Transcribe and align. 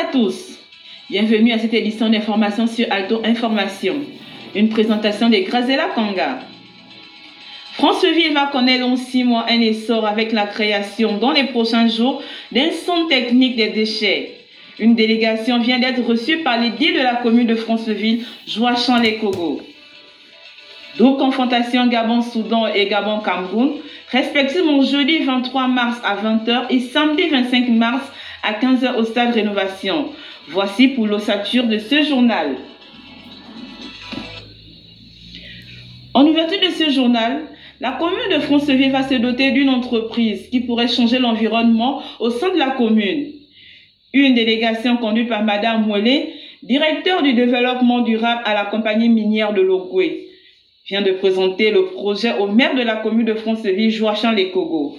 à 0.00 0.04
tous. 0.04 0.58
Bienvenue 1.10 1.52
à 1.52 1.58
cette 1.58 1.74
édition 1.74 2.08
d'information 2.08 2.66
sur 2.66 2.86
Alto 2.90 3.20
Information. 3.22 3.96
Une 4.54 4.70
présentation 4.70 5.28
de 5.28 5.36
Grazela 5.36 5.88
Kanga. 5.94 6.38
Franceville 7.74 8.32
va 8.32 8.46
connaître 8.46 8.86
dans 8.86 8.96
six 8.96 9.24
mois 9.24 9.44
un 9.50 9.60
essor 9.60 10.06
avec 10.06 10.32
la 10.32 10.46
création 10.46 11.18
dans 11.18 11.32
les 11.32 11.44
prochains 11.44 11.86
jours 11.86 12.22
d'un 12.50 12.70
centre 12.70 13.08
technique 13.08 13.56
des 13.56 13.68
déchets. 13.68 14.38
Une 14.78 14.94
délégation 14.94 15.58
vient 15.58 15.78
d'être 15.78 16.02
reçue 16.02 16.38
par 16.38 16.58
l'édile 16.58 16.94
de 16.94 17.02
la 17.02 17.16
commune 17.16 17.46
de 17.46 17.54
Franceville, 17.54 18.24
Joachim 18.46 19.02
Lekogo. 19.02 19.60
Deux 20.96 21.12
confrontations 21.16 21.86
Gabon-Soudan 21.88 22.68
et 22.68 22.86
Gabon-Cameroun, 22.86 23.74
respectivement 24.10 24.82
jeudi 24.82 25.18
23 25.18 25.68
mars 25.68 26.00
à 26.02 26.16
20h 26.16 26.66
et 26.70 26.80
samedi 26.80 27.28
25 27.28 27.68
mars 27.68 28.10
à 28.42 28.52
15h 28.52 28.96
au 28.96 29.04
stade 29.04 29.34
Rénovation. 29.34 30.10
Voici 30.48 30.88
pour 30.88 31.06
l'ossature 31.06 31.66
de 31.66 31.78
ce 31.78 32.02
journal. 32.02 32.56
En 36.12 36.26
ouverture 36.26 36.60
de 36.60 36.72
ce 36.72 36.90
journal, 36.90 37.42
la 37.80 37.92
commune 37.92 38.36
de 38.36 38.40
Franceville 38.40 38.90
va 38.90 39.08
se 39.08 39.14
doter 39.14 39.52
d'une 39.52 39.70
entreprise 39.70 40.48
qui 40.50 40.60
pourrait 40.60 40.88
changer 40.88 41.18
l'environnement 41.18 42.02
au 42.18 42.30
sein 42.30 42.52
de 42.52 42.58
la 42.58 42.70
commune. 42.70 43.32
Une 44.12 44.34
délégation 44.34 44.96
conduite 44.96 45.28
par 45.28 45.44
Madame 45.44 45.86
Mouelé, 45.86 46.34
directeur 46.62 47.22
du 47.22 47.32
développement 47.32 48.00
durable 48.00 48.42
à 48.44 48.54
la 48.54 48.64
compagnie 48.64 49.08
minière 49.08 49.52
de 49.52 49.62
Logoué, 49.62 50.28
vient 50.88 51.02
de 51.02 51.12
présenter 51.12 51.70
le 51.70 51.86
projet 51.86 52.34
au 52.38 52.48
maire 52.48 52.74
de 52.74 52.82
la 52.82 52.96
commune 52.96 53.26
de 53.26 53.34
Franceville, 53.34 53.90
Joachim 53.90 54.32
Lekogo. 54.32 54.98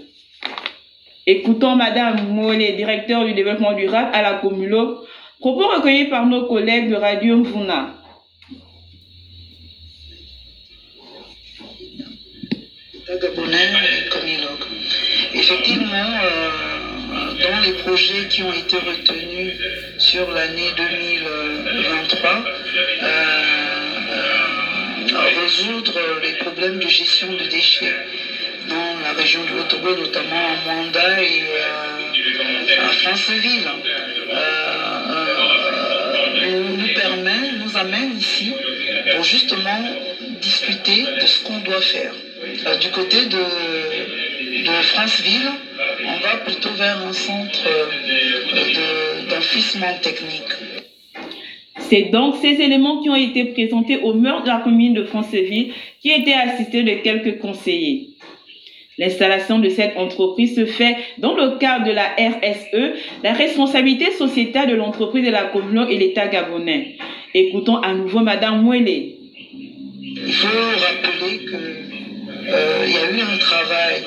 Écoutons 1.27 1.75
Madame 1.75 2.29
Mouelé, 2.29 2.73
directeur 2.73 3.25
du 3.25 3.33
développement 3.33 3.73
durable 3.73 4.09
à 4.11 4.23
la 4.23 4.33
commune, 4.35 4.95
propos 5.39 5.67
recueillis 5.67 6.05
par 6.05 6.25
nos 6.25 6.47
collègues 6.47 6.89
de 6.89 6.95
Radio 6.95 7.37
Mvuna. 7.37 7.93
Effectivement, 15.33 16.11
euh, 16.23 16.49
dans 17.43 17.59
les 17.65 17.73
projets 17.83 18.27
qui 18.27 18.41
ont 18.41 18.53
été 18.53 18.77
retenus 18.77 19.53
sur 19.99 20.31
l'année 20.31 20.71
2023, 20.75 22.43
euh, 23.03 23.41
résoudre 25.39 25.99
les 26.23 26.33
problèmes 26.43 26.79
de 26.79 26.87
gestion 26.87 27.31
de 27.31 27.47
déchets 27.47 27.93
dans 28.67 28.99
la 29.01 29.13
région 29.13 29.43
du 29.43 29.53
Haut-Togo, 29.53 29.95
notamment 29.95 30.35
à 30.35 30.73
Mwanda 30.73 31.21
et 31.21 31.41
euh, 31.41 32.87
à 32.87 32.91
Franceville, 32.93 33.69
nous 36.77 36.93
permet, 36.93 37.51
nous 37.63 37.77
amène 37.77 38.17
ici 38.17 38.51
pour 39.11 39.23
justement 39.23 39.83
discuter 40.41 41.03
de 41.21 41.25
ce 41.25 41.43
qu'on 41.43 41.59
doit 41.59 41.81
faire. 41.81 42.13
du 42.79 42.89
côté 42.89 43.25
de, 43.25 44.63
de 44.65 44.81
Franceville, 44.83 45.51
on 46.05 46.17
va 46.19 46.37
plutôt 46.45 46.71
vers 46.71 46.97
un 47.05 47.13
centre 47.13 47.67
d'enfouissement 49.29 49.93
technique. 50.01 50.51
C'est 51.79 52.03
donc 52.03 52.35
ces 52.41 52.61
éléments 52.61 53.01
qui 53.01 53.09
ont 53.09 53.15
été 53.15 53.45
présentés 53.45 53.97
au 53.97 54.13
meurtre 54.13 54.43
de 54.43 54.49
la 54.49 54.59
commune 54.59 54.93
de 54.93 55.03
Franceville 55.03 55.73
qui 56.01 56.11
étaient 56.11 56.33
assistés 56.33 56.83
de 56.83 57.01
quelques 57.03 57.39
conseillers. 57.39 58.11
L'installation 58.97 59.59
de 59.59 59.69
cette 59.69 59.95
entreprise 59.95 60.55
se 60.55 60.65
fait 60.65 60.97
dans 61.17 61.33
le 61.33 61.57
cadre 61.57 61.85
de 61.85 61.91
la 61.91 62.07
RSE, 62.17 62.99
la 63.23 63.31
responsabilité 63.33 64.11
sociétale 64.11 64.69
de 64.69 64.75
l'entreprise 64.75 65.25
de 65.25 65.31
la 65.31 65.45
commune 65.45 65.87
et 65.89 65.97
l'État 65.97 66.27
gabonais. 66.27 66.97
Écoutons 67.33 67.77
à 67.77 67.93
nouveau 67.93 68.19
Madame 68.19 68.61
Mouelé. 68.63 69.17
Il 70.03 70.33
faut 70.33 70.47
rappeler 70.47 71.37
qu'il 71.39 71.57
euh, 72.49 72.85
y 72.85 72.97
a 72.97 73.11
eu 73.11 73.21
un 73.21 73.37
travail 73.37 74.03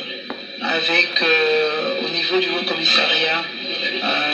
avec, 0.60 1.22
euh, 1.22 2.02
au 2.04 2.08
niveau 2.10 2.38
du 2.38 2.48
Haut 2.48 2.64
Commissariat 2.66 3.42
euh, 4.02 4.32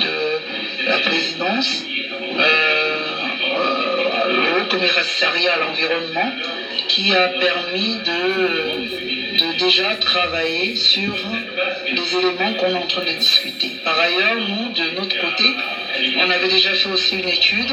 de 0.00 0.88
la 0.88 0.98
présidence, 0.98 1.84
le 4.26 4.60
Haut 4.60 4.66
Commissariat 4.68 5.52
à 5.54 5.58
l'environnement, 5.60 6.32
qui 6.88 7.14
a 7.14 7.28
permis 7.28 7.96
de, 7.98 9.58
déjà 9.58 9.94
travailler 9.96 10.76
sur 10.76 11.14
les 11.86 12.16
éléments 12.18 12.54
qu'on 12.54 12.70
est 12.70 12.74
en 12.74 12.86
train 12.86 13.04
de 13.04 13.12
discuter. 13.18 13.70
Par 13.84 13.98
ailleurs, 13.98 14.36
nous, 14.48 14.72
de 14.72 14.90
notre 14.98 15.16
côté, 15.20 15.44
on 16.18 16.30
avait 16.30 16.48
déjà 16.48 16.74
fait 16.74 16.90
aussi 16.90 17.18
une 17.18 17.28
étude 17.28 17.72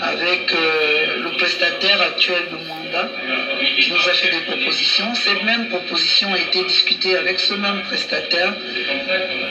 avec 0.00 0.52
euh, 0.52 1.22
le 1.22 1.30
prestataire 1.36 2.00
actuel 2.02 2.42
de 2.50 2.56
mandat 2.68 3.10
qui 3.80 3.90
nous 3.90 4.08
a 4.08 4.12
fait 4.12 4.30
des 4.30 4.44
propositions. 4.44 5.14
Ces 5.14 5.34
mêmes 5.44 5.68
propositions 5.68 6.30
ont 6.30 6.36
été 6.36 6.64
discutées 6.64 7.16
avec 7.16 7.38
ce 7.38 7.54
même 7.54 7.82
prestataire 7.82 8.54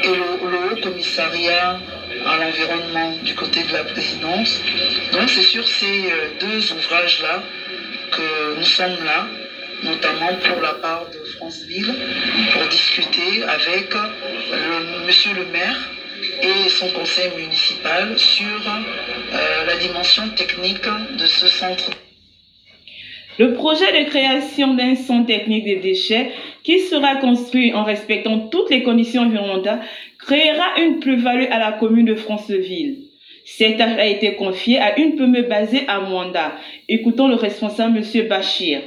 et 0.04 0.08
le, 0.08 0.50
le 0.52 0.72
Haut 0.72 0.82
Commissariat 0.82 1.80
à 2.26 2.38
l'environnement 2.38 3.18
du 3.24 3.34
côté 3.36 3.64
de 3.64 3.74
la 3.74 3.84
présidence. 3.84 4.62
Donc 5.12 5.30
c'est 5.30 5.42
sur 5.42 5.68
ces 5.68 6.12
euh, 6.12 6.28
deux 6.40 6.74
ouvrages-là 6.74 7.44
nous 8.58 8.64
sommes 8.66 9.04
là, 9.06 9.28
notamment 9.84 10.34
pour 10.46 10.62
la 10.62 10.74
part 10.74 11.06
de 11.10 11.20
Franceville, 11.38 11.94
pour 12.52 12.68
discuter 12.68 13.44
avec 13.44 13.94
le, 13.94 15.06
monsieur 15.06 15.34
le 15.34 15.46
maire 15.52 15.78
et 16.42 16.70
son 16.70 16.90
conseil 16.90 17.30
municipal 17.38 18.18
sur 18.18 18.46
euh, 18.46 19.66
la 19.66 19.76
dimension 19.78 20.30
technique 20.30 20.86
de 21.18 21.26
ce 21.26 21.48
centre. 21.48 21.92
Le 23.40 23.54
projet 23.54 24.04
de 24.04 24.10
création 24.10 24.76
d'un 24.76 24.96
centre 24.96 25.28
technique 25.28 25.66
des 25.66 25.78
déchets 25.78 26.32
qui 26.64 26.80
sera 26.80 27.16
construit 27.16 27.74
en 27.74 27.84
respectant 27.84 28.48
toutes 28.50 28.70
les 28.70 28.84
conditions 28.84 29.24
environnementales 29.24 29.82
créera 30.20 30.80
une 30.80 31.00
plus-value 31.00 31.52
à 31.52 31.60
la 31.60 31.72
commune 31.74 32.06
de 32.06 32.16
Franceville. 32.16 33.03
Cette 33.46 33.78
tâche 33.78 34.00
a 34.00 34.06
été 34.06 34.36
confiée 34.36 34.80
à 34.80 34.98
une 34.98 35.16
PME 35.16 35.44
basée 35.44 35.84
à 35.88 36.00
Mwanda. 36.00 36.54
Écoutons 36.88 37.28
le 37.28 37.36
responsable, 37.36 37.98
M. 38.00 38.28
Bachir. 38.28 38.82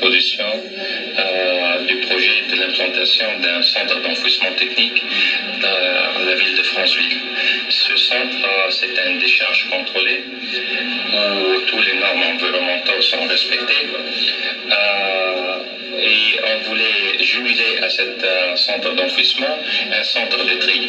Production 0.00 0.44
euh, 0.46 1.86
du 1.86 1.96
projet 2.06 2.30
de 2.50 2.56
l'implantation 2.60 3.26
d'un 3.42 3.62
centre 3.62 4.00
d'enfouissement 4.00 4.52
technique 4.58 5.02
dans 5.60 6.24
la 6.24 6.34
ville 6.34 6.56
de 6.56 6.62
Franceville. 6.62 7.18
Ce 7.68 7.96
centre, 7.96 8.48
c'est 8.70 9.10
une 9.10 9.18
décharge 9.18 9.68
contrôlée 9.68 10.20
où 11.12 11.60
tous 11.66 11.82
les 11.82 11.94
normes 11.94 12.22
environnementales 12.22 13.02
sont 13.02 13.26
respectées. 13.26 13.86
Euh, 14.70 15.01
on 16.44 16.58
voulait 16.68 17.22
jumeler 17.22 17.78
à 17.82 17.88
ce 17.88 18.02
centre 18.56 18.94
d'enfouissement 18.94 19.58
un 19.92 20.02
centre 20.02 20.44
de 20.44 20.54
tri. 20.54 20.88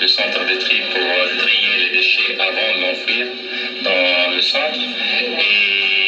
Le 0.00 0.06
centre 0.06 0.44
de 0.44 0.54
tri 0.54 0.80
pour 0.90 1.38
trier 1.38 1.76
les 1.78 1.90
déchets 1.90 2.36
avant 2.38 2.74
de 2.76 2.80
l'enfouir 2.80 3.26
dans 3.82 4.34
le 4.34 4.42
centre. 4.42 4.80
Et 5.38 6.00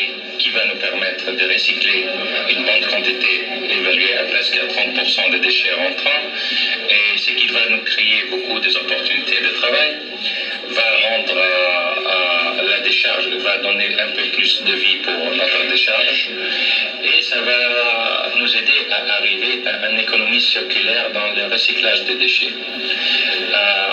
qui 0.42 0.50
va 0.50 0.64
nous 0.64 0.74
permettre 0.74 1.30
de 1.30 1.44
recycler 1.44 2.04
une 2.50 2.64
bonne 2.64 2.84
quantité, 2.90 3.42
évaluée 3.70 4.16
à 4.16 4.24
presque 4.24 4.56
30% 4.56 5.30
des 5.30 5.38
déchets 5.38 5.72
rentrants, 5.72 6.24
et 6.90 7.16
ce 7.16 7.30
qui 7.30 7.46
va 7.46 7.68
nous 7.68 7.82
créer 7.82 8.24
beaucoup 8.28 8.58
d'opportunités 8.58 9.40
de 9.40 9.50
travail, 9.50 9.98
va 10.68 10.90
rendre 11.08 11.36
euh, 11.36 12.62
la 12.70 12.80
décharge, 12.80 13.28
va 13.28 13.58
donner 13.58 13.94
un 14.00 14.08
peu 14.08 14.24
plus 14.32 14.60
de 14.62 14.72
vie 14.72 14.96
pour 14.96 15.30
notre 15.30 15.68
décharge, 15.68 16.28
et 17.04 17.22
ça 17.22 17.40
va 17.40 18.01
nous 18.42 18.56
aider 18.56 18.80
à 18.90 19.18
arriver 19.18 19.60
à 19.66 19.88
une 19.88 20.00
économie 20.00 20.40
circulaire 20.40 21.12
dans 21.12 21.28
le 21.30 21.44
recyclage 21.44 22.02
des 22.04 22.16
déchets. 22.16 22.52
Euh, 22.52 23.92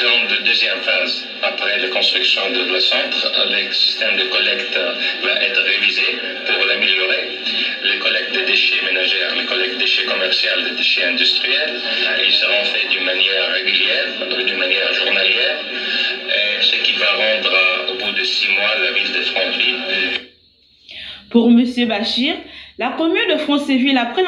dans 0.00 0.34
la 0.34 0.38
deuxième 0.38 0.80
phase, 0.80 1.26
après 1.42 1.76
la 1.78 1.88
construction 1.88 2.48
de 2.52 2.72
le 2.72 2.80
centre, 2.80 3.20
le 3.52 3.70
système 3.72 4.16
de 4.16 4.24
collecte 4.24 4.78
va 5.22 5.34
être 5.42 5.60
révisé 5.60 6.06
pour 6.46 6.64
l'améliorer. 6.64 7.28
Les 7.82 7.98
collectes 7.98 8.34
de 8.34 8.40
déchets 8.46 8.82
ménagères, 8.82 9.34
les 9.36 9.44
collectes 9.44 9.74
de 9.74 9.80
déchets 9.80 10.06
commerciaux, 10.06 10.56
les 10.64 10.70
déchets 10.70 11.04
industriels, 11.04 11.74
ils 12.24 12.32
seront 12.32 12.64
faits 12.64 12.88
d'une 12.88 13.04
manière 13.04 13.52
régulière, 13.52 14.06
d'une 14.46 14.56
manière 14.56 14.90
journalière, 14.94 15.56
ce 16.62 16.76
qui 16.76 16.92
va 16.92 17.10
rendre 17.12 17.52
au 17.90 17.94
bout 18.02 18.12
de 18.12 18.24
six 18.24 18.48
mois 18.48 18.74
la 18.76 18.92
ville 18.92 19.12
de 19.12 19.20
Franceville. 19.20 20.20
Pour 21.30 21.48
M. 21.48 21.62
Bachir, 21.86 22.34
la 22.80 22.88
commune 22.96 23.28
de 23.30 23.36
Franceville, 23.36 23.98
après 23.98 24.22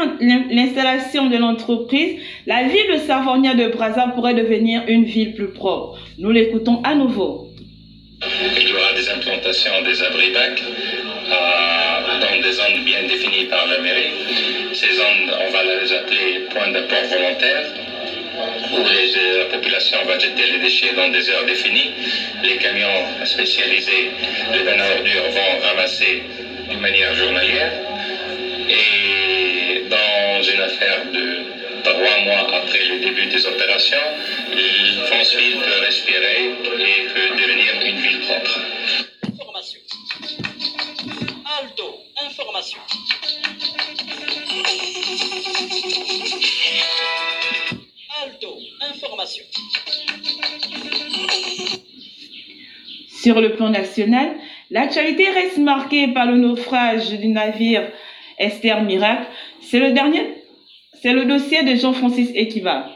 l'installation 0.51 1.31
de 1.31 1.39
l'entreprise, 1.39 2.21
la 2.47 2.65
ville 2.65 2.87
de 2.93 2.99
Savonia 2.99 3.55
de 3.55 3.69
Brazza 3.69 4.09
pourrait 4.15 4.35
devenir 4.35 4.83
une 4.89 5.05
ville 5.05 5.35
plus 5.35 5.49
propre. 5.49 5.99
Nous 6.19 6.31
l'écoutons 6.31 6.83
à 6.85 6.95
nouveau. 6.95 7.49
Il 8.55 8.69
y 8.69 8.73
aura 8.75 8.93
des 8.93 9.09
implantations 9.09 9.73
des 9.87 10.03
abris 10.03 10.31
bacs 10.33 10.63
euh, 10.63 12.21
dans 12.21 12.43
des 12.43 12.53
zones 12.53 12.85
bien 12.85 13.03
définies 13.09 13.47
par 13.47 13.67
la 13.69 13.79
mairie. 13.81 14.13
Ces 14.75 14.93
zones, 14.93 15.33
on 15.49 15.51
va 15.51 15.63
les 15.65 15.91
appeler 15.91 16.45
points 16.51 16.71
d'apport 16.73 17.05
volontaire. 17.11 17.65
où 18.71 18.79
la 19.39 19.45
population 19.47 19.97
va 20.07 20.19
jeter 20.19 20.53
les 20.53 20.59
déchets 20.59 20.93
dans 20.95 21.09
des 21.09 21.31
heures 21.31 21.47
définies. 21.47 21.91
Les 22.43 22.57
camions 22.57 23.25
spécialisés 23.25 24.11
de 24.53 24.59
à 24.69 24.97
ordures 24.97 25.31
vont 25.31 25.67
ramasser 25.67 26.23
d'une 26.69 26.81
manière 26.81 27.15
journalière. 27.15 27.92
Et 28.73 29.85
dans 29.91 30.43
une 30.43 30.61
affaire 30.63 31.05
de 31.13 31.83
trois 31.85 32.21
mois 32.25 32.57
après 32.57 32.87
le 32.89 33.01
début 33.01 33.27
des 33.27 33.47
opérations, 33.47 33.99
Franceville 35.07 35.57
peut 35.57 35.85
respirer 35.85 36.47
et 36.47 37.07
peut 37.13 37.37
devenir 37.37 37.73
une 37.85 37.97
ville 38.01 38.21
propre. 38.21 38.61
Information. 39.29 39.81
Alto, 41.61 41.89
information. 42.27 42.79
Alto, 48.23 48.59
information. 48.91 49.45
Sur 53.23 53.41
le 53.41 53.55
plan 53.55 53.69
national, 53.69 54.35
l'actualité 54.71 55.29
reste 55.29 55.59
marquée 55.59 56.09
par 56.09 56.27
le 56.27 56.39
naufrage 56.39 57.11
du 57.11 57.29
navire 57.29 57.91
Esther 58.43 58.83
Miracle. 58.85 59.27
C'est 59.61 59.79
le 59.81 59.93
dernier, 59.93 60.23
c'est 61.01 61.13
le 61.13 61.25
dossier 61.25 61.63
de 61.63 61.75
Jean-Francis 61.77 62.31
Ekiva. 62.35 62.87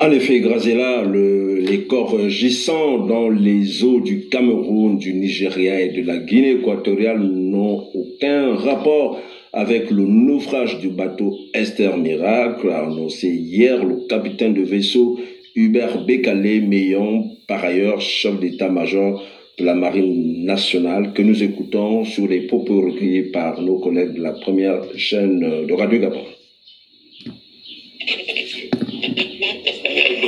En 0.00 0.10
effet, 0.12 0.40
Grazela, 0.40 1.02
le- 1.02 1.56
les 1.70 1.82
corps 1.92 2.28
gissants 2.28 2.98
dans 2.98 3.28
les 3.30 3.82
eaux 3.84 4.00
du 4.00 4.28
Cameroun, 4.28 4.96
du 4.98 5.12
Nigeria 5.14 5.80
et 5.80 5.88
de 5.88 6.02
la 6.06 6.18
Guinée 6.18 6.52
équatoriale 6.52 7.20
n'ont 7.20 7.84
aucun 7.94 8.54
rapport 8.54 9.20
avec 9.52 9.90
le 9.90 10.04
naufrage 10.04 10.78
du 10.78 10.88
bateau 10.88 11.36
Esther 11.54 11.96
Miracle, 11.96 12.70
a 12.70 12.84
annoncé 12.86 13.28
hier 13.28 13.84
le 13.84 14.06
capitaine 14.08 14.54
de 14.54 14.62
vaisseau 14.62 15.18
Hubert 15.56 16.04
Bekale 16.04 16.60
Meillon, 16.62 17.30
par 17.48 17.64
ailleurs 17.64 18.00
chef 18.00 18.38
d'état-major 18.38 19.24
de 19.58 19.64
la 19.64 19.74
Marine 19.74 20.44
nationale, 20.44 21.12
que 21.12 21.22
nous 21.22 21.42
écoutons 21.42 22.04
sur 22.04 22.28
les 22.28 22.42
propos 22.42 22.80
recueillis 22.80 23.30
par 23.32 23.60
nos 23.60 23.78
collègues 23.78 24.14
de 24.14 24.22
la 24.22 24.32
première 24.32 24.82
chaîne 24.96 25.40
de 25.40 25.72
Radio 25.72 25.98
Gabon. 25.98 26.24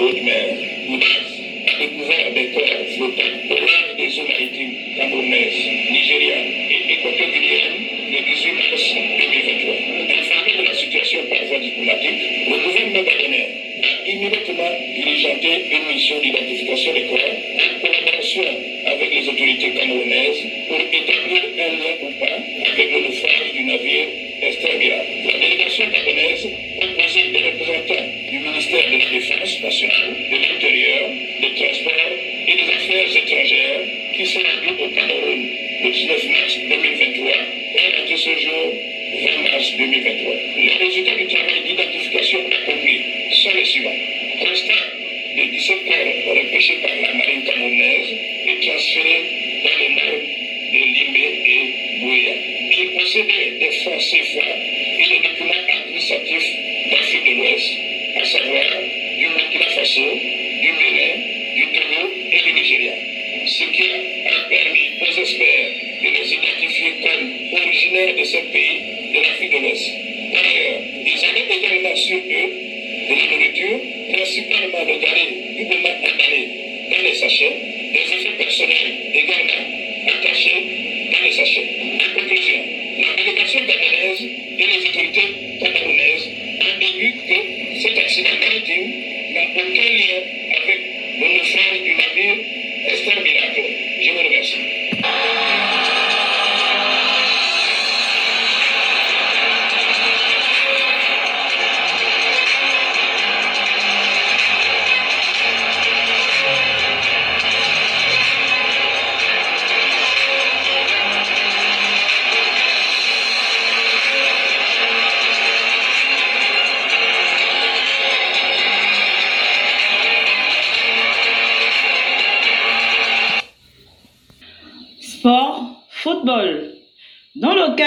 haute 0.01 0.23
mer, 0.25 0.45
a 1.67 1.79
découvert 1.79 2.35
des 2.35 2.53
corps 2.55 2.81
19 36.01 36.29
mars 36.33 36.57
2023 36.57 37.29
et 37.29 38.01
entre 38.01 38.17
ce 38.17 38.31
jour 38.39 38.73
20 39.21 39.51
mars 39.53 39.73
2023. 39.77 40.35
Les 40.57 40.73
résultats 40.87 41.15
du 41.15 41.27
travail 41.27 41.61
d'identification 41.61 42.39
accompli 42.51 43.01
sont 43.33 43.51
les 43.55 43.65
suivants. 43.67 44.01
Constat 44.41 44.83
de 45.37 45.43
17 45.45 45.85
corps 45.85 46.37
repêchés 46.37 46.79
par 46.81 46.91
la 47.03 47.13
marine 47.13 47.45
camerounaise 47.45 48.17
et 48.47 48.67
transférés 48.67 49.25
dans 49.63 49.77
le 49.77 49.89
nord 49.95 50.21
de 50.73 50.79
Limbe 50.79 51.17
et 51.45 52.01
Bouya. 52.01 52.35
Ils 52.79 52.91
possédaient 52.99 53.53
des 53.61 53.71
fonds 53.85 53.99
CFA 53.99 54.57
et 55.01 55.07
des 55.07 55.29
documents 55.29 55.65
administratifs 55.83 56.51
d'Afrique 56.91 57.25
de 57.27 57.33
l'Ouest, 57.33 57.77
à 58.17 58.25
savoir 58.25 58.65
du 59.19 59.27
Burkina 59.29 59.67
Faso, 59.67 60.19
pays 68.39 69.13
de 69.15 69.21
l'Afrique 69.21 69.51
de 69.51 69.59
l'Ouest. 69.59 69.91
Par 70.33 70.45
ailleurs, 70.45 70.81
ils 71.07 71.25
avaient 71.25 71.49
également 71.51 71.97
sur 71.97 72.17
eux 72.17 72.51
de 73.09 73.15
la 73.15 73.27
nourriture, 73.27 73.79
principalement 74.13 74.85
de 74.85 75.01
garé 75.01 75.27
doublement 75.59 75.97
emballé 75.99 76.49
dans 76.91 77.03
les 77.03 77.15
sachets, 77.15 77.53
des 77.93 78.15
effets 78.15 78.37
personnels 78.39 78.93
également 79.15 79.63
attachés 80.07 80.63
dans 81.13 81.25
les 81.25 81.33
sachets. 81.33 81.67
En 82.01 82.19
conclusion, 82.19 82.61
la 82.99 83.15
délégation 83.15 83.61
gabonaise 83.65 84.23
et 84.59 84.67
les 84.67 84.89
autorités 84.89 85.35
camerounaises 85.61 86.29
ont 86.61 86.79
déduit 86.79 87.15
que 87.27 87.81
cet 87.81 87.99
accident 87.99 88.37
maritime 88.41 88.93
n'a 89.33 89.43
aucun 89.57 89.91
lien 89.91 90.40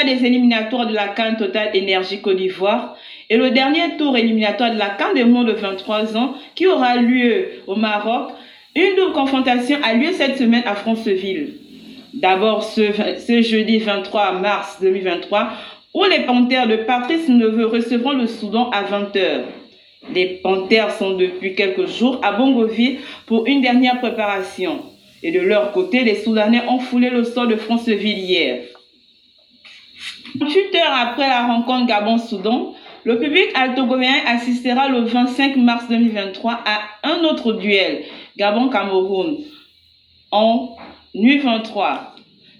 Des 0.05 0.25
éliminatoires 0.25 0.87
de 0.87 0.93
la 0.93 1.07
Cannes 1.07 1.37
Total 1.37 1.69
Énergie 1.73 2.19
Côte 2.19 2.35
d'Ivoire 2.35 2.97
et 3.29 3.37
le 3.37 3.51
dernier 3.51 3.95
tour 3.97 4.17
éliminatoire 4.17 4.73
de 4.73 4.77
la 4.77 4.89
Cannes 4.89 5.13
des 5.15 5.23
moins 5.23 5.45
de 5.45 5.53
23 5.53 6.17
ans 6.17 6.33
qui 6.55 6.67
aura 6.67 6.97
lieu 6.97 7.61
au 7.67 7.75
Maroc, 7.75 8.31
une 8.75 8.95
double 8.97 9.13
confrontation 9.13 9.77
a 9.81 9.93
lieu 9.93 10.11
cette 10.11 10.37
semaine 10.37 10.63
à 10.65 10.75
Franceville. 10.75 11.53
D'abord 12.13 12.63
ce, 12.63 12.81
ce 13.25 13.41
jeudi 13.41 13.79
23 13.79 14.33
mars 14.33 14.79
2023 14.81 15.51
où 15.93 16.03
les 16.03 16.25
Panthères 16.25 16.67
de 16.67 16.75
Patrice 16.75 17.29
Neveu 17.29 17.67
recevront 17.67 18.13
le 18.13 18.27
Soudan 18.27 18.69
à 18.71 18.83
20h. 18.83 19.43
Les 20.13 20.25
Panthères 20.25 20.91
sont 20.91 21.13
depuis 21.13 21.55
quelques 21.55 21.87
jours 21.87 22.19
à 22.23 22.33
Bongoville 22.33 22.99
pour 23.25 23.45
une 23.45 23.61
dernière 23.61 23.99
préparation. 23.99 24.81
Et 25.21 25.31
de 25.31 25.39
leur 25.39 25.71
côté, 25.71 26.03
les 26.03 26.15
Soudanais 26.15 26.63
ont 26.67 26.79
foulé 26.79 27.09
le 27.09 27.23
sol 27.23 27.47
de 27.47 27.55
Franceville 27.55 28.17
hier. 28.17 28.63
28 30.35 30.75
heures 30.75 30.95
après 30.95 31.27
la 31.27 31.45
rencontre 31.45 31.85
Gabon-Soudan, 31.85 32.73
le 33.03 33.19
public 33.19 33.49
altogoméen 33.53 34.15
assistera 34.25 34.89
le 34.89 35.01
25 35.01 35.57
mars 35.57 35.85
2023 35.89 36.59
à 36.65 36.79
un 37.03 37.23
autre 37.25 37.53
duel, 37.53 38.03
Gabon-Cameroun, 38.37 39.37
en 40.31 40.75
nuit 41.13 41.37
23. 41.37 42.15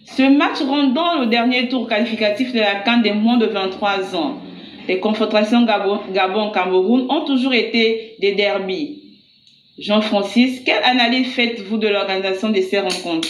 Ce 0.06 0.22
match 0.22 0.62
rentre 0.62 0.94
dans 0.94 1.22
le 1.22 1.28
dernier 1.28 1.70
tour 1.70 1.88
qualificatif 1.88 2.54
de 2.54 2.60
la 2.60 2.76
Cannes 2.76 3.02
des 3.02 3.14
moins 3.14 3.38
de 3.38 3.48
23 3.48 4.16
ans. 4.16 4.38
Les 4.88 5.00
confrontations 5.00 5.66
Gabon-Cameroun 5.66 7.08
ont 7.10 7.26
toujours 7.26 7.54
été 7.54 8.16
des 8.20 8.34
derbies. 8.34 9.00
Jean-Francis, 9.80 10.62
quelle 10.64 10.84
analyse 10.84 11.34
faites-vous 11.34 11.78
de 11.78 11.88
l'organisation 11.88 12.50
de 12.50 12.62
ces 12.62 12.80
rencontres? 12.80 13.30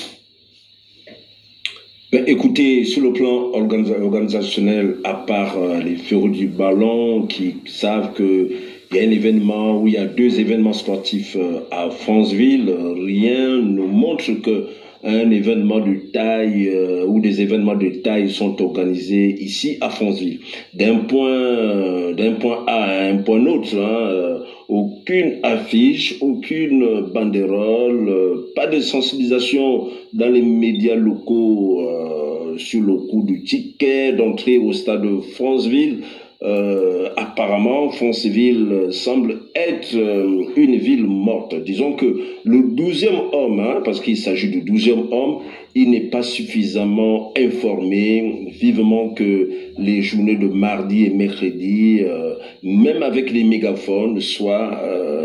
Écoutez, 2.13 2.85
sur 2.85 3.01
le 3.01 3.11
plan 3.11 3.49
organisa- 3.53 3.99
organisationnel, 3.99 4.97
à 5.03 5.15
part 5.15 5.57
euh, 5.57 5.79
les 5.79 5.95
férus 5.95 6.31
du 6.31 6.45
ballon 6.45 7.23
qui 7.25 7.55
savent 7.65 8.13
que 8.13 8.49
il 8.91 8.97
y 8.97 8.99
a 8.99 9.03
un 9.07 9.09
événement 9.09 9.81
ou 9.81 9.87
il 9.87 9.93
y 9.95 9.97
a 9.97 10.05
deux 10.05 10.39
événements 10.39 10.73
sportifs 10.73 11.35
euh, 11.35 11.61
à 11.71 11.89
Franceville, 11.89 12.69
euh, 12.69 12.93
rien 13.03 13.57
ne 13.57 13.81
montre 13.81 14.31
que 14.43 14.67
un 15.03 15.31
événement 15.31 15.79
de 15.79 16.11
taille 16.11 16.69
euh, 16.69 17.05
ou 17.05 17.19
des 17.19 17.41
événements 17.41 17.75
de 17.75 17.89
taille 17.89 18.29
sont 18.29 18.61
organisés 18.61 19.35
ici 19.41 19.77
à 19.81 19.89
Franceville. 19.89 20.39
D'un 20.73 20.99
point, 20.99 21.29
euh, 21.29 22.13
d'un 22.13 22.33
point 22.33 22.63
A 22.67 22.83
à 22.83 23.09
un 23.09 23.17
point 23.17 23.45
autre, 23.45 23.75
hein, 23.75 23.79
euh, 23.79 24.39
aucune 24.69 25.39
affiche, 25.43 26.15
aucune 26.21 27.01
banderole, 27.13 28.07
euh, 28.07 28.51
pas 28.55 28.67
de 28.67 28.79
sensibilisation 28.79 29.89
dans 30.13 30.29
les 30.29 30.41
médias 30.41 30.95
locaux 30.95 31.81
euh, 31.81 32.57
sur 32.57 32.81
le 32.81 32.95
coût 32.95 33.23
du 33.23 33.43
ticket 33.43 34.13
d'entrée 34.13 34.57
au 34.57 34.71
stade 34.71 35.03
de 35.03 35.19
Franceville. 35.19 36.03
Euh, 36.43 37.09
apparemment, 37.15 37.89
Franceville 37.91 38.87
semble 38.91 39.43
être 39.55 39.95
euh, 39.95 40.43
une 40.57 40.75
ville 40.75 41.05
morte. 41.05 41.55
Disons 41.63 41.93
que 41.93 42.19
le 42.43 42.75
douzième 42.75 43.19
homme, 43.31 43.61
hein, 43.61 43.81
parce 43.85 44.01
qu'il 44.01 44.17
s'agit 44.17 44.49
du 44.49 44.61
douzième 44.61 45.07
homme, 45.11 45.37
il 45.73 45.91
n'est 45.91 46.09
pas 46.09 46.21
suffisamment 46.21 47.31
informé, 47.37 48.49
vivement 48.59 49.09
que 49.09 49.49
les 49.77 50.01
journées 50.01 50.35
de 50.35 50.47
mardi 50.47 51.05
et 51.05 51.11
mercredi, 51.11 52.01
euh, 52.01 52.35
même 52.61 53.03
avec 53.03 53.31
les 53.31 53.45
mégaphones, 53.45 54.19
soient 54.19 54.81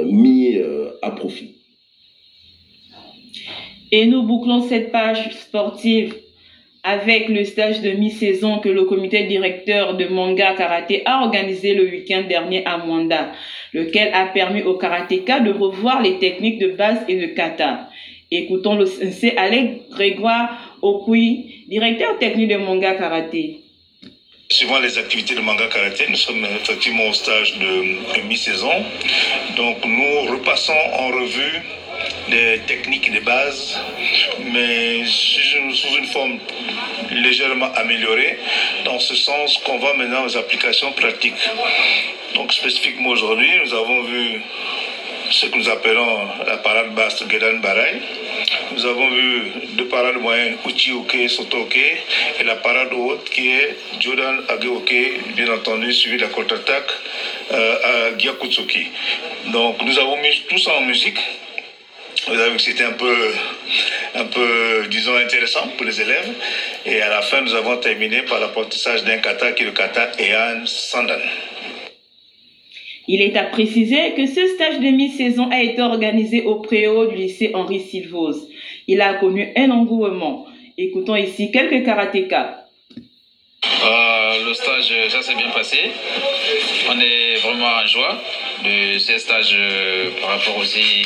mis 0.06 0.56
à 1.02 1.10
profit. 1.10 1.56
Et 3.90 4.06
nous 4.06 4.22
bouclons 4.22 4.62
cette 4.62 4.92
page 4.92 5.30
sportive 5.32 6.14
avec 6.82 7.28
le 7.28 7.44
stage 7.44 7.80
de 7.80 7.90
mi-saison 7.90 8.58
que 8.60 8.68
le 8.68 8.84
comité 8.84 9.24
directeur 9.24 9.96
de 9.96 10.06
Manga 10.06 10.54
Karaté 10.54 11.02
a 11.04 11.22
organisé 11.22 11.74
le 11.74 11.84
week-end 11.84 12.24
dernier 12.28 12.64
à 12.66 12.78
Mwanda, 12.78 13.32
lequel 13.72 14.12
a 14.14 14.26
permis 14.26 14.62
aux 14.62 14.78
karatékas 14.78 15.40
de 15.40 15.50
revoir 15.50 16.02
les 16.02 16.18
techniques 16.18 16.58
de 16.58 16.68
base 16.68 16.98
et 17.08 17.16
de 17.16 17.26
kata. 17.26 17.88
Écoutons 18.30 18.76
le 18.76 18.86
sensei 18.86 19.34
Alec 19.36 19.88
Grégoire 19.90 20.76
Okui, 20.82 21.64
directeur 21.68 22.18
technique 22.18 22.48
de 22.48 22.56
Manga 22.56 22.94
Karaté. 22.94 23.60
Suivant 24.50 24.80
les 24.80 24.96
activités 24.96 25.34
de 25.34 25.42
manga 25.42 25.66
karaté, 25.66 26.06
nous 26.08 26.16
sommes 26.16 26.42
effectivement 26.62 27.06
au 27.08 27.12
stage 27.12 27.58
de, 27.58 27.66
de 28.16 28.26
mi-saison. 28.26 28.72
Donc 29.58 29.84
nous 29.84 30.32
repassons 30.32 30.72
en 30.72 31.08
revue 31.08 31.62
des 32.30 32.60
techniques 32.66 33.10
de 33.12 33.20
base, 33.20 33.78
mais 34.52 35.04
sous 35.06 35.96
une 35.96 36.06
forme 36.06 36.38
légèrement 37.10 37.72
améliorée, 37.74 38.38
dans 38.84 38.98
ce 38.98 39.14
sens 39.14 39.58
qu'on 39.64 39.78
va 39.78 39.94
maintenant 39.94 40.24
aux 40.24 40.36
applications 40.36 40.92
pratiques. 40.92 41.48
Donc 42.34 42.52
spécifiquement 42.52 43.10
aujourd'hui, 43.10 43.50
nous 43.64 43.74
avons 43.74 44.02
vu 44.02 44.40
ce 45.30 45.46
que 45.46 45.58
nous 45.58 45.68
appelons 45.68 46.28
la 46.46 46.56
parade 46.58 46.94
basse 46.94 47.22
Gedan 47.28 47.58
Barai. 47.58 48.00
Nous 48.72 48.86
avons 48.86 49.10
vu 49.10 49.52
deux 49.72 49.86
parades 49.86 50.16
moyennes, 50.16 50.56
Uchi-oke, 50.66 51.28
Soto-oke, 51.28 51.76
et 51.76 52.44
la 52.44 52.56
parade 52.56 52.92
haute 52.92 53.28
qui 53.30 53.50
est 53.50 53.76
Jordan 54.00 54.42
Age-oke, 54.48 55.34
bien 55.34 55.52
entendu, 55.52 55.92
suivi 55.92 56.16
de 56.16 56.22
la 56.22 56.28
contre-attaque 56.28 56.90
euh, 57.52 58.12
à 58.12 58.18
Gyakutsuki. 58.18 58.86
Donc 59.46 59.82
nous 59.82 59.98
avons 59.98 60.16
mis 60.18 60.42
tout 60.48 60.58
ça 60.58 60.72
en 60.74 60.82
musique. 60.82 61.18
Vous 61.18 61.26
avez 61.26 61.26
vu 61.28 62.17
que 62.17 62.17
c'était 62.58 62.84
un 62.84 62.92
peu, 62.92 63.16
un 64.14 64.24
peu, 64.24 64.86
disons, 64.90 65.16
intéressant 65.16 65.68
pour 65.76 65.86
les 65.86 66.00
élèves. 66.00 66.30
Et 66.84 67.00
à 67.00 67.08
la 67.08 67.22
fin, 67.22 67.40
nous 67.40 67.54
avons 67.54 67.76
terminé 67.78 68.22
par 68.22 68.40
l'apprentissage 68.40 69.04
d'un 69.04 69.18
kata 69.18 69.52
qui 69.52 69.62
est 69.62 69.66
le 69.66 69.72
kata 69.72 70.10
Ean 70.18 70.66
Sandan. 70.66 71.20
Il 73.06 73.22
est 73.22 73.36
à 73.36 73.44
préciser 73.44 74.12
que 74.16 74.26
ce 74.26 74.46
stage 74.54 74.80
de 74.80 74.90
mi-saison 74.90 75.48
a 75.50 75.62
été 75.62 75.80
organisé 75.80 76.42
au 76.42 76.56
préau 76.56 77.06
du 77.06 77.16
lycée 77.16 77.52
Henri 77.54 77.80
Silvos. 77.80 78.36
Il 78.86 79.00
a 79.00 79.14
connu 79.14 79.50
un 79.56 79.70
engouement. 79.70 80.46
Écoutons 80.76 81.16
ici 81.16 81.50
quelques 81.50 81.84
karatékas. 81.86 82.66
Euh, 83.64 84.46
le 84.46 84.54
stage, 84.54 84.92
ça 85.08 85.22
s'est 85.22 85.34
bien 85.34 85.48
passé. 85.50 85.78
On 86.90 87.00
est 87.00 87.36
vraiment 87.36 87.70
en 87.82 87.86
joie 87.86 88.20
de 88.64 88.98
ces 88.98 89.18
stages 89.18 89.56
euh, 89.58 90.10
par 90.20 90.30
rapport 90.30 90.58
aussi 90.58 91.02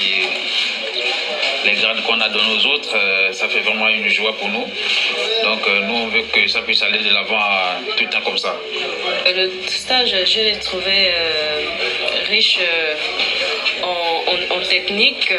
les 1.64 1.74
grades 1.74 2.02
qu'on 2.04 2.20
a 2.20 2.28
donnés 2.28 2.54
aux 2.56 2.66
autres. 2.66 2.94
euh, 2.96 3.32
ça 3.32 3.48
fait 3.48 3.60
vraiment 3.60 3.88
une 3.88 4.08
joie 4.08 4.36
pour 4.36 4.48
nous. 4.48 4.66
Donc 5.44 5.66
euh, 5.68 5.80
nous, 5.86 5.94
on 5.94 6.06
veut 6.08 6.22
que 6.32 6.46
ça 6.48 6.62
puisse 6.62 6.82
aller 6.82 6.98
de 6.98 7.10
l'avant 7.12 7.38
euh, 7.40 7.92
tout 7.96 8.04
le 8.04 8.10
temps 8.10 8.20
comme 8.22 8.38
ça. 8.38 8.54
Le 9.26 9.50
stage, 9.68 10.14
je 10.26 10.40
l'ai 10.40 10.58
trouvé 10.58 11.12
riche 12.28 12.58
en, 13.82 13.86
en- 14.56 14.60
technique. 14.68 15.32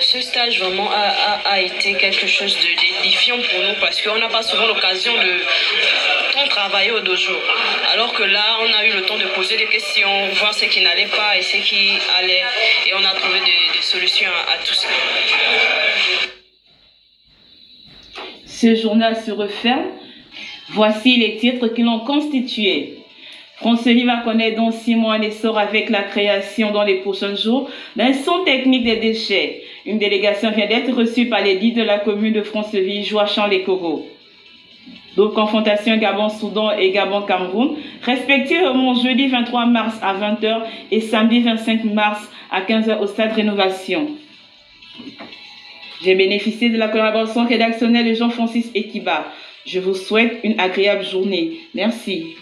Ce 0.00 0.20
stage 0.20 0.58
vraiment 0.60 0.90
a, 0.90 1.40
a- 1.44 1.52
a 1.54 1.60
été 1.60 1.94
quelque 1.94 2.26
chose 2.26 2.56
de 2.56 2.68
d'édifiant 3.02 3.38
pour 3.38 3.60
nous 3.60 3.74
parce 3.80 4.00
qu'on 4.02 4.18
n'a 4.18 4.28
pas 4.28 4.42
souvent 4.42 4.66
l'occasion 4.66 5.12
de 5.14 5.32
travailler 6.48 6.90
au 6.92 7.00
dojo. 7.00 7.34
Alors 7.92 8.12
que 8.14 8.22
là, 8.22 8.58
on 8.60 8.72
a 8.72 8.86
eu 8.86 8.92
le 8.92 9.02
temps 9.02 9.18
de 9.18 9.26
poser 9.34 9.56
des 9.56 9.66
questions, 9.66 10.08
voir 10.34 10.54
ce 10.54 10.64
qui 10.66 10.80
n'allait 10.80 11.06
pas 11.06 11.36
et 11.36 11.42
ce 11.42 11.56
qui 11.56 11.90
allait. 12.18 12.42
Et 12.86 12.94
on 12.94 13.04
a 13.04 13.14
trouvé 13.14 13.40
des, 13.40 13.82
solutions 13.82 14.30
à, 14.52 14.64
tout 14.64 14.74
ça. 14.74 14.88
Ce 18.46 18.74
journal 18.76 19.16
se 19.16 19.30
referme. 19.30 19.90
Voici 20.70 21.16
les 21.16 21.36
titres 21.36 21.68
qui 21.68 21.82
l'ont 21.82 22.00
constitué. 22.00 22.98
Franceville 23.56 24.06
va 24.06 24.18
connaître 24.18 24.56
dans 24.56 24.72
six 24.72 24.96
mois 24.96 25.14
un 25.14 25.22
essor 25.22 25.58
avec 25.58 25.88
la 25.88 26.02
création 26.02 26.72
dans 26.72 26.82
les 26.82 26.96
prochains 26.96 27.36
jours 27.36 27.70
d'un 27.94 28.12
son 28.12 28.42
technique 28.44 28.84
des 28.84 28.96
déchets. 28.96 29.62
Une 29.86 29.98
délégation 29.98 30.50
vient 30.50 30.66
d'être 30.66 30.92
reçue 30.92 31.26
par 31.26 31.42
les 31.42 31.56
guides 31.56 31.76
de 31.76 31.82
la 31.82 31.98
commune 31.98 32.32
de 32.32 32.42
Franceville, 32.42 33.04
Joachim 33.04 33.46
Les. 33.48 33.64
D'autres 35.16 35.34
confrontations 35.34 35.96
Gabon-Soudan 35.96 36.72
et 36.72 36.90
Gabon-Cameroun, 36.90 37.76
respectivement 38.02 38.94
jeudi 38.94 39.28
23 39.28 39.66
mars 39.66 39.96
à 40.02 40.14
20h 40.14 40.62
et 40.90 41.00
samedi 41.00 41.40
25 41.40 41.84
mars 41.84 42.28
à 42.50 42.62
15h 42.62 42.98
au 42.98 43.06
stade 43.06 43.32
Rénovation. 43.32 44.08
J'ai 46.02 46.14
bénéficié 46.16 46.68
de 46.68 46.76
la 46.76 46.88
collaboration 46.88 47.46
rédactionnelle 47.46 48.08
de 48.08 48.14
Jean-Francis 48.14 48.70
Ekiba. 48.74 49.26
Je 49.66 49.78
vous 49.78 49.94
souhaite 49.94 50.40
une 50.42 50.58
agréable 50.60 51.04
journée. 51.04 51.60
Merci. 51.74 52.34